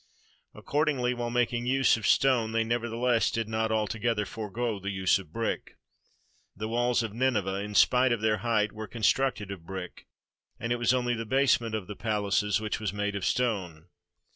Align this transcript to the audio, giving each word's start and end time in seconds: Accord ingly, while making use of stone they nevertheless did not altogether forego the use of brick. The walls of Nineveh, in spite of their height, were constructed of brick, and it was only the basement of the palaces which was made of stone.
Accord 0.55 0.87
ingly, 0.87 1.15
while 1.15 1.29
making 1.29 1.67
use 1.67 1.95
of 1.95 2.07
stone 2.07 2.53
they 2.53 2.63
nevertheless 2.63 3.29
did 3.29 3.47
not 3.47 3.71
altogether 3.71 4.25
forego 4.25 4.79
the 4.79 4.89
use 4.89 5.19
of 5.19 5.31
brick. 5.31 5.77
The 6.55 6.67
walls 6.67 7.03
of 7.03 7.13
Nineveh, 7.13 7.59
in 7.59 7.75
spite 7.75 8.11
of 8.11 8.19
their 8.19 8.37
height, 8.37 8.71
were 8.71 8.87
constructed 8.87 9.51
of 9.51 9.63
brick, 9.67 10.07
and 10.59 10.71
it 10.71 10.77
was 10.79 10.91
only 10.91 11.13
the 11.13 11.27
basement 11.27 11.75
of 11.75 11.85
the 11.85 11.95
palaces 11.95 12.59
which 12.59 12.79
was 12.79 12.91
made 12.91 13.15
of 13.15 13.23
stone. 13.23 13.89